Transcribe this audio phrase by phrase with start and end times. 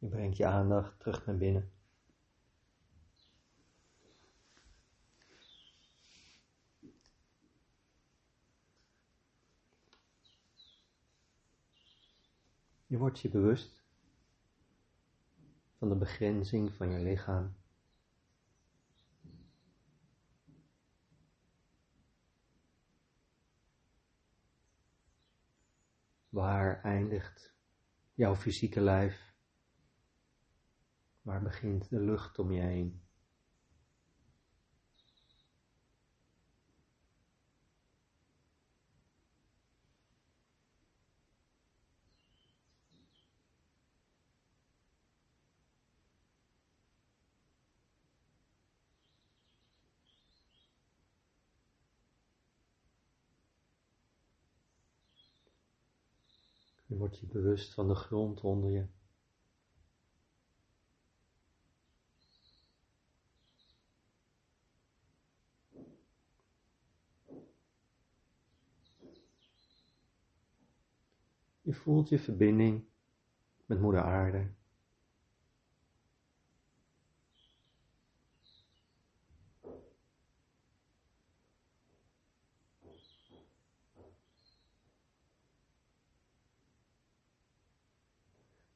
[0.00, 1.72] Je brengt je aandacht terug naar binnen.
[12.86, 13.84] Je wordt je bewust
[15.78, 17.56] van de begrenzing van je lichaam.
[26.28, 27.54] Waar eindigt
[28.14, 29.29] jouw fysieke lijf?
[31.22, 33.00] Waar begint de lucht om je heen?
[56.86, 58.99] Je wordt je bewust van de grond onder je.
[71.70, 72.84] Je voelt je verbinding
[73.66, 74.50] met Moeder Aarde.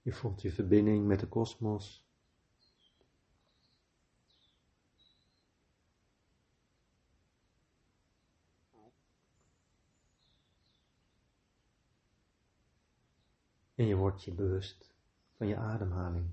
[0.03, 2.07] Je voelt je verbinding met de kosmos.
[13.85, 14.95] En je wordt je bewust
[15.37, 16.31] van je ademhaling.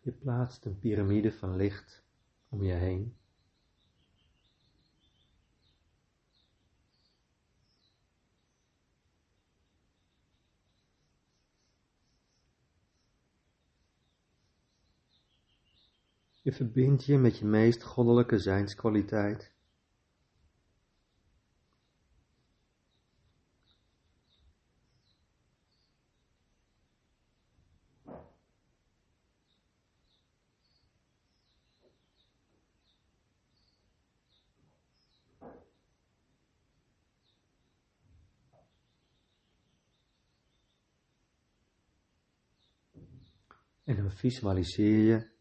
[0.00, 2.02] Je plaatst een piramide van licht
[2.48, 3.16] om je heen.
[16.46, 19.54] Je verbindt je met je meest goddelijke zijnskwaliteit.
[43.84, 45.35] En dan visualiseer je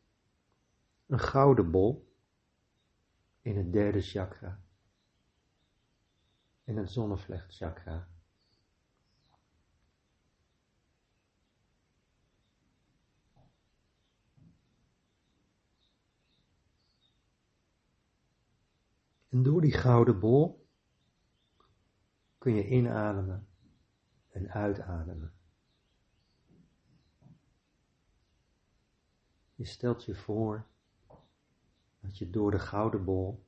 [1.06, 2.14] een gouden bol
[3.42, 4.64] in het derde chakra,
[6.64, 8.08] in het zonnevlechtchakra.
[19.30, 20.68] En door die gouden bol
[22.38, 23.48] kun je inademen
[24.30, 25.34] en uitademen.
[29.56, 30.68] Je stelt je voor
[32.06, 33.46] dat je door de gouden bol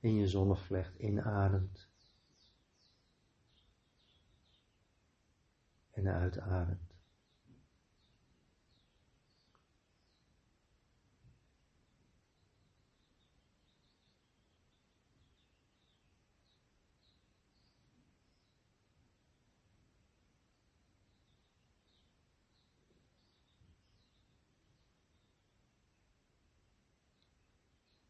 [0.00, 1.88] in je zonnevlecht inademt
[5.90, 6.87] en uitademt.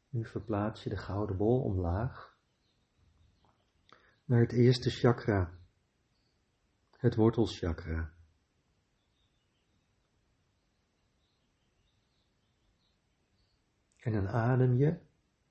[0.08, 2.38] Nu verplaats je de gouden bol omlaag
[4.24, 5.58] naar het eerste chakra,
[6.90, 8.12] het wortelchakra.
[13.96, 15.00] En dan adem je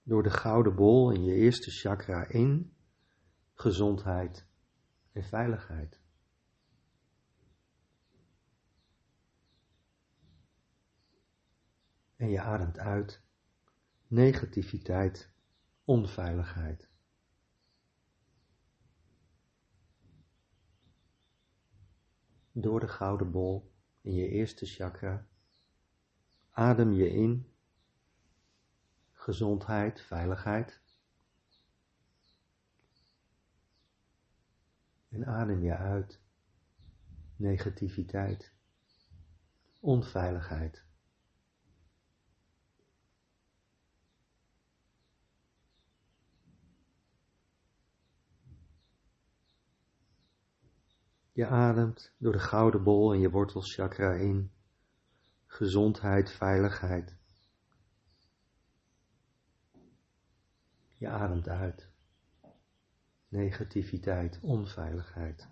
[0.03, 2.75] door de gouden bol in je eerste chakra in
[3.53, 4.47] gezondheid
[5.11, 6.01] en veiligheid.
[12.15, 13.26] En je ademt uit
[14.07, 15.29] negativiteit,
[15.85, 16.89] onveiligheid.
[22.51, 23.71] Door de gouden bol
[24.01, 25.27] in je eerste chakra
[26.57, 27.51] adem je in
[29.11, 30.81] gezondheid, veiligheid.
[35.09, 36.21] En adem je uit
[37.35, 38.53] negativiteit,
[39.79, 40.86] onveiligheid.
[51.37, 54.51] Je ademt door de gouden bol in je wortelchakra in.
[55.45, 57.15] Gezondheid, veiligheid.
[60.97, 61.89] Je ademt uit.
[63.27, 65.47] Negativiteit, onveiligheid.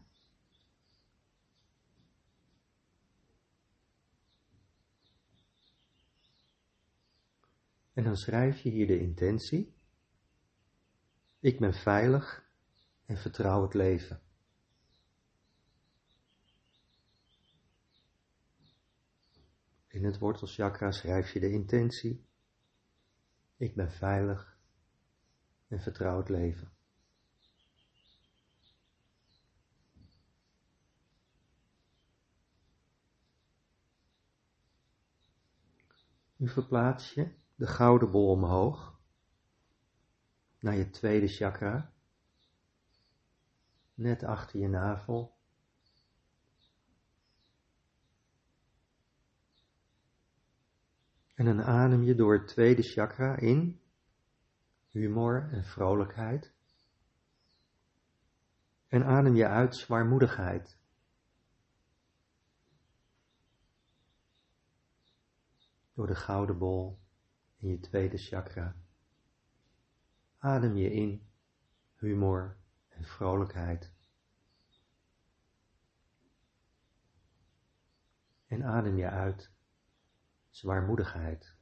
[7.93, 9.75] En dan schrijf je hier de intentie.
[11.39, 12.49] Ik ben veilig
[13.05, 14.24] en vertrouw het leven.
[20.05, 22.25] Het wortelchakra schrijf je de intentie.
[23.57, 24.57] Ik ben veilig
[25.67, 26.73] en vertrouw het leven.
[36.35, 38.99] Nu verplaats je de gouden bol omhoog
[40.59, 41.93] naar je tweede chakra,
[43.93, 45.34] net achter je navel.
[51.35, 53.81] En dan adem je door het tweede chakra in
[54.89, 56.53] humor en vrolijkheid.
[58.87, 60.77] En adem je uit zwaarmoedigheid.
[65.93, 66.99] Door de gouden bol
[67.57, 68.75] in je tweede chakra.
[70.37, 71.27] Adem je in
[71.95, 72.57] humor
[72.89, 73.93] en vrolijkheid.
[78.47, 79.54] En adem je uit
[80.55, 81.55] zwaarmoedigheid.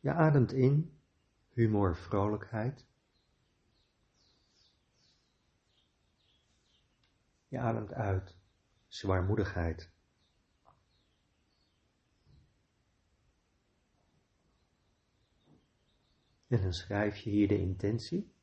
[0.00, 1.00] Je ademt in
[1.48, 2.86] humor, vrolijkheid.
[7.48, 8.36] Je ademt uit
[8.86, 9.90] zwaarmoedigheid.
[16.46, 18.36] En dan schrijf je hier de intentie.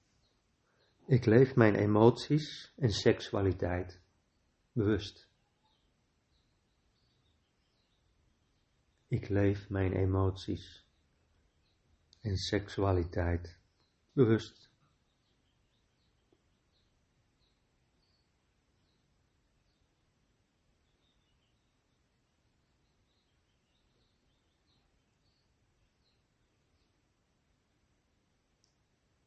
[1.07, 4.01] Ik leef mijn emoties en seksualiteit
[4.71, 5.29] bewust.
[9.07, 10.85] Ik leef mijn emoties
[12.21, 13.57] en seksualiteit
[14.13, 14.64] bewust.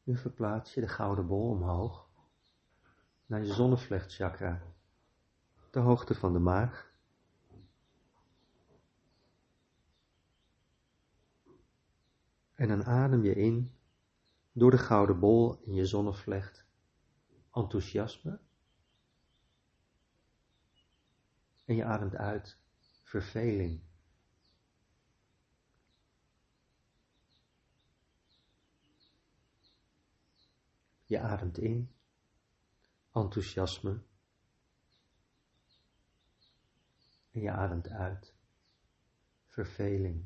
[0.09, 2.09] Nu verplaats je de gouden bol omhoog
[3.25, 4.61] naar je zonnevlechtchakra,
[5.71, 6.93] de hoogte van de maag.
[12.53, 13.75] En dan adem je in
[14.51, 16.65] door de gouden bol in je zonnevlecht
[17.51, 18.39] enthousiasme.
[21.65, 22.57] En je ademt uit
[23.03, 23.88] verveling.
[31.09, 31.91] Je ademt in.
[33.11, 34.01] Enthousiasme.
[37.31, 38.33] En je ademt uit.
[39.45, 40.25] Verveling.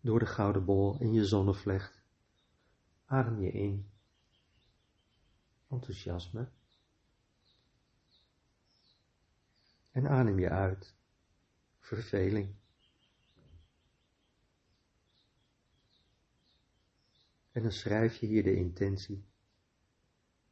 [0.00, 2.02] Door de gouden bol in je zonnevlecht
[3.04, 3.90] adem je in.
[5.68, 6.48] Enthousiasme.
[9.90, 10.94] En adem je uit.
[11.78, 12.54] Verveling.
[17.54, 19.24] En dan schrijf je hier de intentie.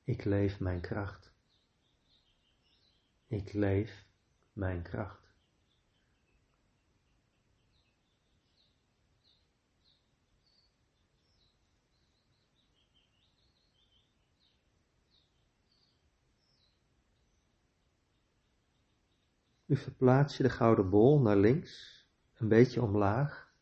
[0.04, 1.32] Ik leef mijn kracht.
[3.26, 4.06] Ik leef
[4.52, 5.34] mijn kracht.
[19.64, 23.54] Nu verplaats je de gouden bol naar links, een beetje omlaag,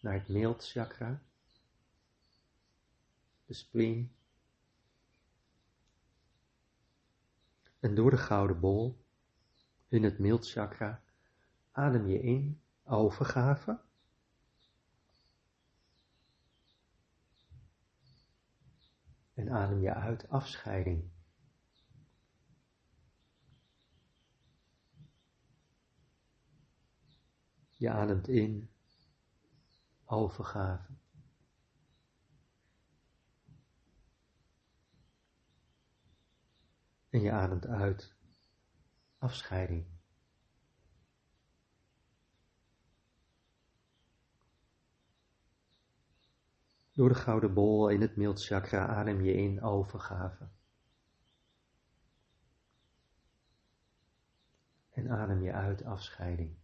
[0.00, 1.22] naar het meelchakra
[3.46, 4.16] de spleen.
[7.80, 9.04] En door de gouden bol
[9.88, 11.02] in het mildchakra
[11.72, 13.80] adem je in overgave.
[19.34, 21.12] En adem je uit afscheiding.
[27.70, 28.70] Je ademt in
[30.04, 30.92] overgave.
[37.14, 38.14] En je ademt uit.
[39.18, 39.86] Afscheiding.
[46.92, 50.48] Door de gouden bol in het mildchakra adem je in overgave.
[54.90, 56.56] En En adem je uit afscheiding.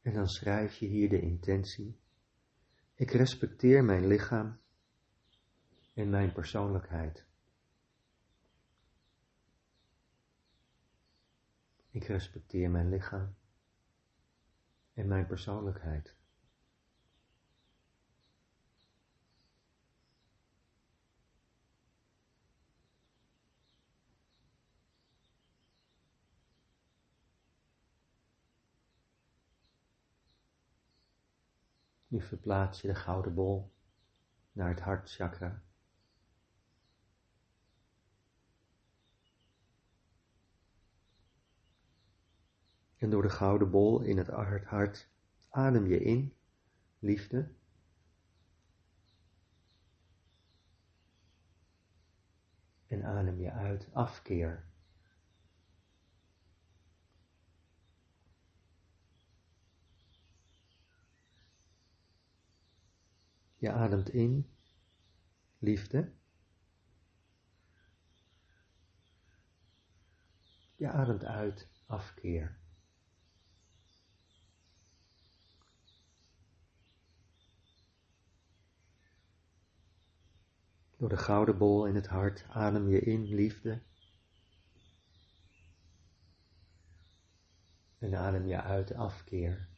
[0.00, 2.01] En dan schrijf je hier de intentie.
[3.02, 4.58] Ik respecteer mijn lichaam
[5.94, 7.26] en mijn persoonlijkheid.
[11.90, 13.34] Ik respecteer mijn lichaam
[14.94, 16.16] en mijn persoonlijkheid.
[32.12, 33.72] Nu verplaats je de gouden bol
[34.52, 35.62] naar het hartchakra.
[42.96, 45.08] En door de gouden bol in het hart, hart
[45.48, 46.36] adem je in
[46.98, 47.54] liefde.
[52.86, 54.71] En adem je uit afkeer.
[63.62, 64.50] Je ademt in
[65.58, 66.12] liefde.
[70.76, 72.58] Je ademt uit afkeer.
[80.96, 83.82] Door de gouden bol in het hart adem je in liefde.
[87.98, 89.71] En adem je uit afkeer.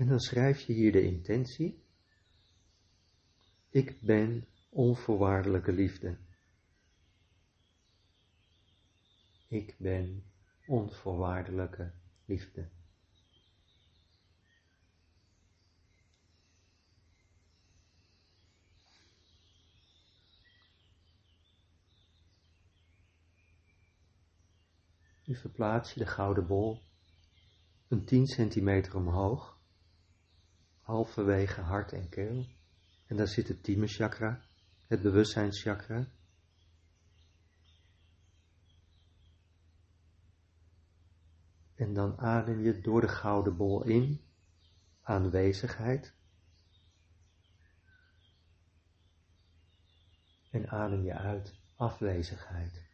[0.00, 1.84] En dan schrijf je hier de intentie.
[3.70, 6.18] Ik ben onvoorwaardelijke liefde.
[9.48, 10.24] Ik ben
[10.66, 11.92] onvoorwaardelijke
[12.24, 12.68] liefde.
[25.24, 26.82] Nu verplaats je de gouden bol
[27.88, 29.59] een 10 centimeter omhoog
[30.90, 32.46] halverwege hart en keel.
[33.06, 34.42] En daar zit het tieme chakra,
[34.86, 36.06] het bewustzijnschakra.
[41.74, 44.20] En dan adem je door de gouden bol in,
[45.02, 46.14] aanwezigheid.
[50.50, 52.89] En adem je uit, afwezigheid.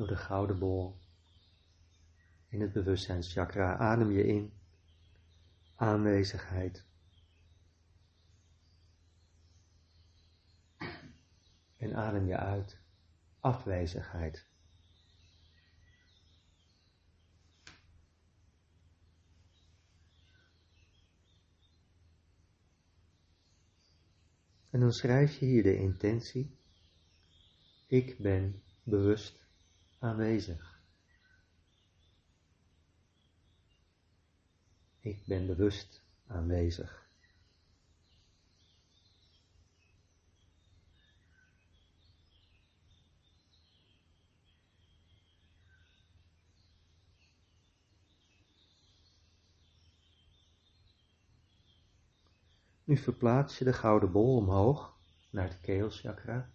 [0.00, 0.98] Door de gouden bol.
[2.48, 4.52] In het bewustzijnschakra adem je in
[5.74, 6.84] aanwezigheid.
[11.76, 12.78] En adem je uit
[13.40, 14.46] afwezigheid.
[24.70, 26.58] En dan schrijf je hier de intentie.
[27.86, 29.40] Ik ben bewust
[30.00, 30.82] aanwezig.
[35.00, 37.08] Ik ben bewust aanwezig.
[52.84, 54.96] Nu verplaats je de gouden bol omhoog
[55.30, 56.50] naar het keelchakra.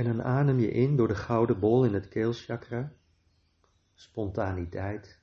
[0.00, 2.92] En dan adem je in door de gouden bol in het keelchakra,
[3.94, 5.20] spontaniteit,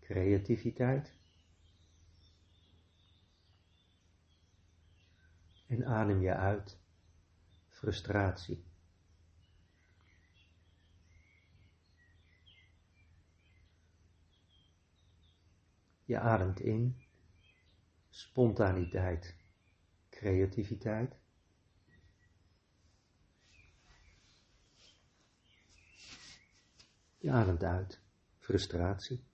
[0.00, 1.14] creativiteit.
[5.66, 6.78] En adem je uit,
[7.68, 8.64] frustratie.
[16.04, 17.02] Je ademt in,
[18.08, 19.36] spontaniteit,
[20.10, 21.20] creativiteit.
[27.22, 28.00] Je ademt uit.
[28.38, 29.24] Frustratie.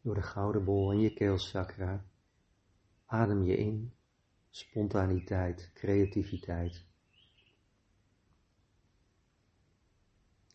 [0.00, 2.04] Door de gouden bol in je keelchakra
[3.06, 3.94] adem je in
[4.50, 6.84] spontaniteit, creativiteit.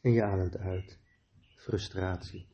[0.01, 1.00] En je ademt uit
[1.55, 2.50] frustratie.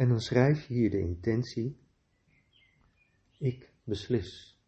[0.00, 1.78] En dan schrijf je hier de intentie,
[3.38, 4.60] ik beslis.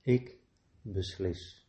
[0.00, 0.36] Ik
[0.82, 1.68] beslis.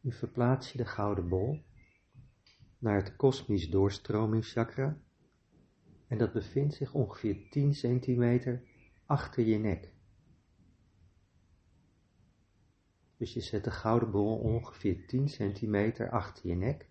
[0.00, 1.62] Nu verplaats je de gouden bol
[2.78, 4.98] naar het kosmisch doorstromingschakra
[6.06, 8.69] en dat bevindt zich ongeveer 10 centimeter
[9.10, 9.92] achter je nek.
[13.16, 16.88] Dus je zet de gouden bol ongeveer 10 centimeter achter je nek.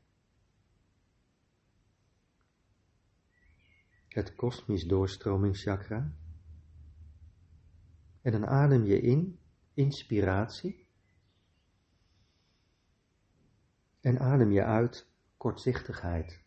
[4.08, 6.14] Het kosmisch doorstromingschakra.
[8.22, 9.40] En dan adem je in,
[9.74, 10.88] inspiratie.
[14.00, 16.44] En adem je uit, kortzichtigheid.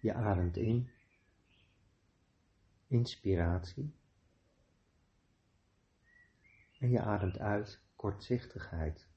[0.00, 0.90] Je ademt in,
[2.86, 3.94] inspiratie.
[6.78, 9.08] En je ademt uit, kortzichtigheid.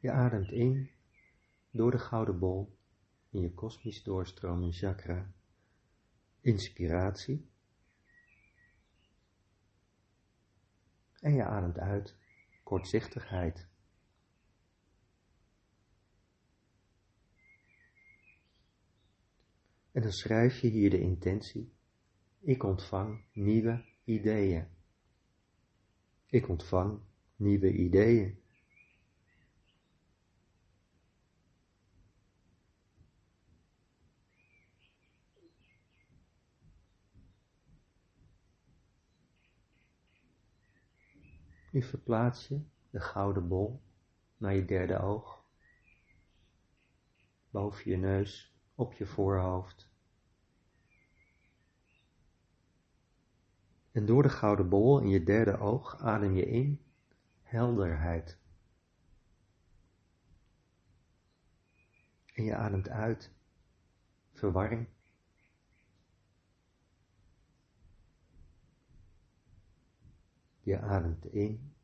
[0.00, 0.90] Je ademt in
[1.70, 2.78] door de gouden bol
[3.30, 5.32] in je kosmisch doorstroming chakra.
[6.40, 7.50] Inspiratie.
[11.20, 12.16] En je ademt uit
[12.68, 13.68] kortzichtigheid.
[19.92, 21.72] En dan schrijf je hier de intentie.
[22.40, 24.66] Ik ontvang nieuwe ideeën.
[26.26, 27.00] Ik ontvang
[27.36, 28.42] nieuwe ideeën.
[41.70, 42.60] Nu verplaats je
[42.90, 43.82] de gouden bol
[44.36, 45.44] naar je derde oog,
[47.50, 49.90] boven je neus, op je voorhoofd.
[53.92, 56.80] En door de gouden bol in je derde oog adem je in
[57.42, 58.38] helderheid.
[62.34, 63.32] En je ademt uit
[64.32, 64.88] verwarring.
[70.68, 71.74] Je ademt in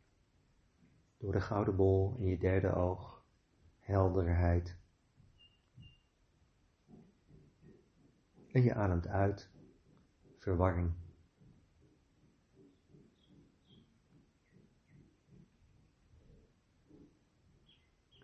[1.18, 3.24] door de gouden bol in je derde oog,
[3.78, 4.76] helderheid.
[8.52, 9.50] En je ademt uit,
[10.38, 10.92] verwarring.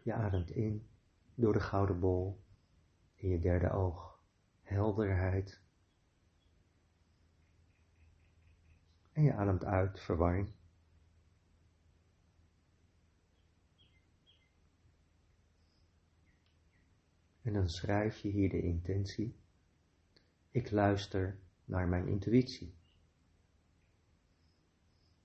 [0.03, 0.89] Je ademt in
[1.35, 2.45] door de gouden bol
[3.15, 4.21] in je derde oog,
[4.63, 5.61] helderheid.
[9.13, 10.53] En je ademt uit, verwarring.
[17.43, 19.37] En dan schrijf je hier de intentie.
[20.51, 22.75] Ik luister naar mijn intuïtie.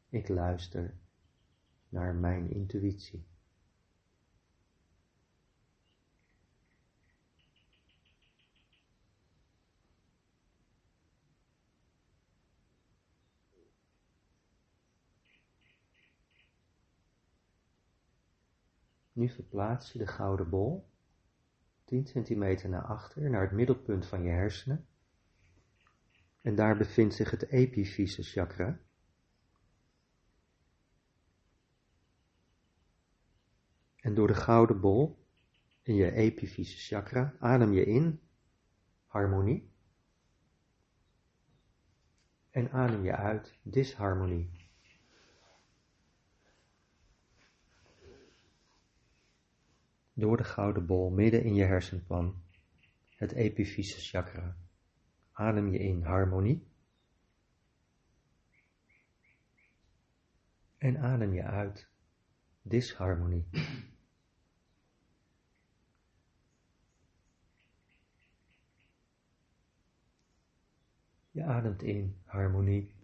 [0.09, 0.97] Ik luister
[1.89, 3.25] naar mijn intuïtie.
[19.15, 20.89] Nu verplaats je de gouden bol
[21.85, 24.87] 10 centimeter naar achter, naar het middelpunt van je hersenen.
[26.41, 28.79] En daar bevindt zich het epifyse chakra.
[33.95, 35.25] En door de gouden bol
[35.81, 38.19] in je epifyse chakra adem je in
[39.05, 39.71] harmonie.
[42.49, 44.54] En adem je uit disharmonie.
[50.15, 52.43] Door de gouden bol midden in je hersenpan,
[53.15, 54.57] het epifyse chakra.
[55.31, 56.67] Adem je in harmonie.
[60.77, 61.89] En adem je uit
[62.61, 63.47] disharmonie.
[71.31, 72.95] Je ademt in harmonie.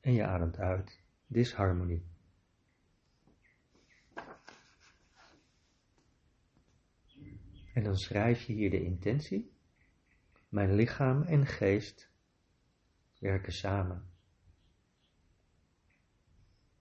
[0.00, 2.17] En je ademt uit disharmonie.
[7.78, 9.52] En dan schrijf je hier de intentie.
[10.48, 12.10] Mijn lichaam en geest
[13.18, 14.10] werken samen.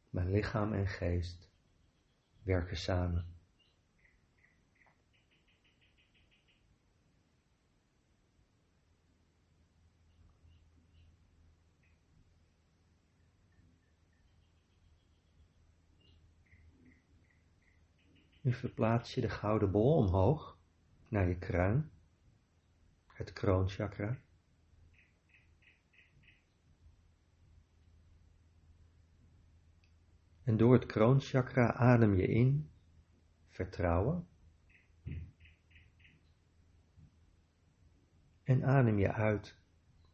[0.09, 1.49] Mijn lichaam en geest
[2.43, 3.25] werken samen.
[18.41, 20.57] Nu verplaats je de gouden bol omhoog
[21.07, 21.91] naar je kruin,
[23.05, 24.21] het kroonchakra.
[30.43, 32.69] En door het kroonchakra adem je in
[33.49, 34.27] vertrouwen.
[38.43, 39.55] En adem je uit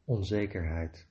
[0.03, 1.07] onzekerheid.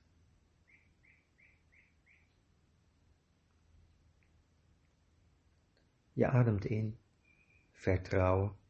[6.13, 6.99] Je ademt in
[7.71, 8.62] vertrouwen.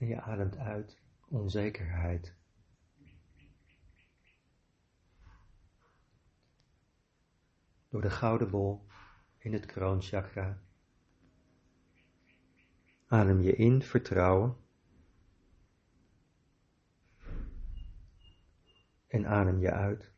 [0.00, 2.34] En je ademt uit onzekerheid.
[7.88, 8.86] Door de gouden bol
[9.38, 10.62] in het kroonchakra.
[13.06, 14.56] Adem je in vertrouwen.
[19.06, 20.12] En adem je uit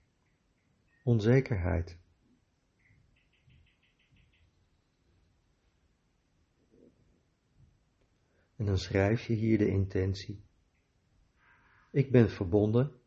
[1.04, 2.01] onzekerheid.
[8.62, 10.44] En dan schrijf je hier de intentie.
[11.90, 13.00] Ik ben verbonden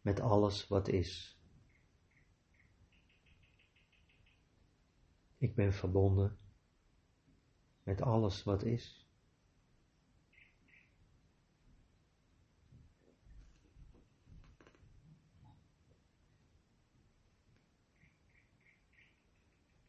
[0.00, 1.38] met alles wat is.
[5.38, 6.38] Ik ben verbonden
[7.82, 9.08] met alles wat is.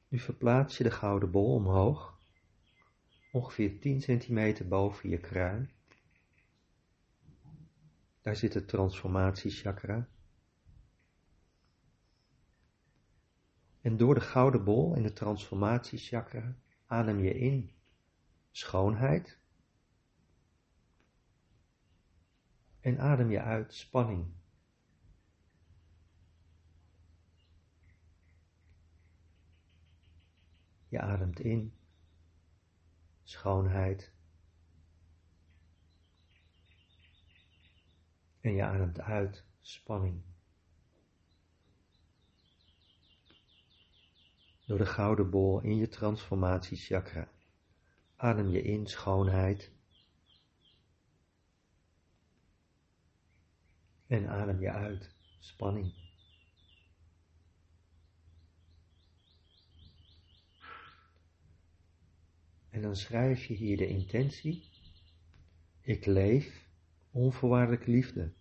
[0.08, 2.15] Nu verplaats je de gouden bol omhoog,
[3.36, 5.72] ongeveer 10 centimeter boven je kruin.
[8.22, 10.08] Daar zit het transformatiechakra.
[13.82, 17.72] En door de gouden bol in het transformatiechakra adem je in
[18.52, 19.40] schoonheid.
[22.80, 24.34] En adem je uit spanning.
[30.88, 31.74] Je ademt in
[33.26, 34.14] schoonheid.
[38.42, 40.22] En je ademt uit spanning.
[44.66, 47.30] Door de gouden bol in je transformatiechakra
[48.16, 49.72] adem je in schoonheid.
[54.08, 56.05] En adem je uit spanning.
[62.76, 64.70] En dan schrijf je hier de intentie.
[65.82, 66.68] Ik leef
[67.12, 68.34] onvoorwaardelijke liefde.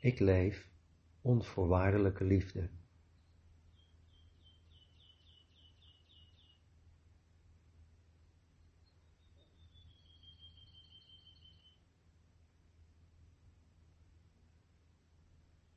[0.00, 0.68] Ik leef
[1.20, 2.68] onvoorwaardelijke liefde.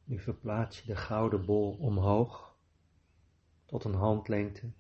[0.04, 2.56] Nu verplaats je de gouden bol omhoog
[3.66, 4.72] tot een handlengte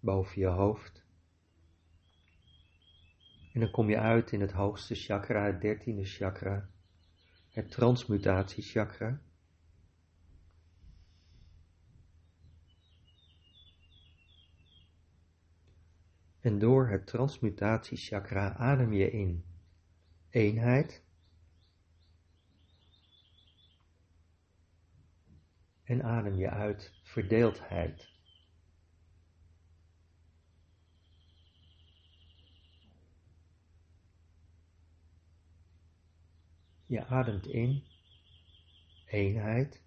[0.00, 1.04] boven je hoofd.
[3.52, 6.68] En dan kom je uit in het hoogste chakra, het dertiende chakra,
[7.50, 9.20] het transmutatiechakra.
[16.40, 19.44] En door het transmutatiechakra adem je in
[20.30, 21.04] eenheid
[25.84, 28.15] en adem je uit verdeeldheid.
[36.86, 37.84] Je ademt in
[39.06, 39.82] eenheid.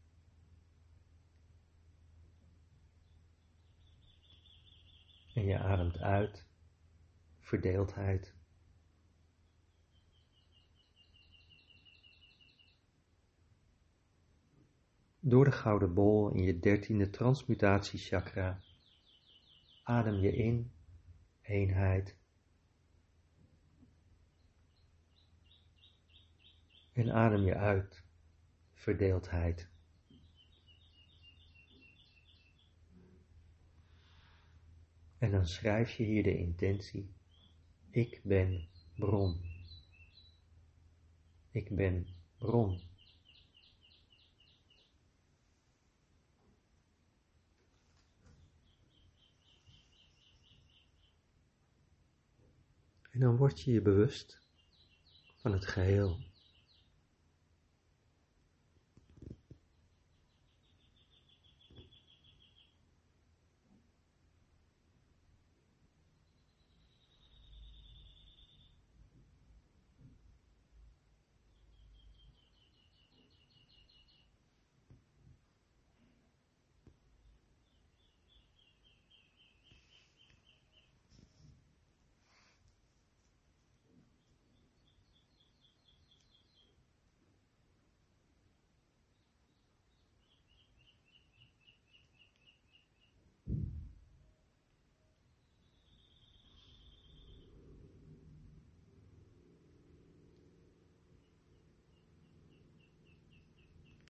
[5.34, 6.46] En je ademt uit
[7.40, 8.34] verdeeldheid.
[15.20, 18.62] Door de gouden bol in je dertiende transmutatiechakra
[19.84, 20.72] adem je in
[21.42, 22.19] eenheid.
[27.00, 28.04] En adem je uit
[28.74, 29.70] verdeeldheid.
[35.18, 37.14] En dan schrijf je hier de intentie.
[37.90, 39.42] Ik ben bron.
[41.52, 42.08] Ik ben
[42.38, 42.82] bron.
[53.12, 54.48] En dan word je je bewust
[55.36, 56.29] van het geheel.